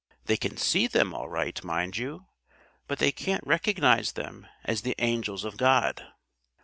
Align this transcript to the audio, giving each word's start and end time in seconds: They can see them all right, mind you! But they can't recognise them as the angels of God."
They 0.25 0.35
can 0.35 0.57
see 0.57 0.87
them 0.87 1.13
all 1.13 1.29
right, 1.29 1.63
mind 1.63 1.95
you! 1.95 2.25
But 2.87 2.97
they 2.97 3.11
can't 3.11 3.45
recognise 3.45 4.13
them 4.13 4.47
as 4.63 4.81
the 4.81 4.95
angels 4.97 5.45
of 5.45 5.57
God." 5.57 6.03